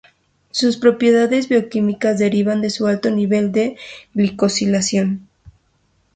[0.49, 3.77] Sus propiedades bioquímicas derivan de su alto nivel de
[4.15, 5.27] glicosilación.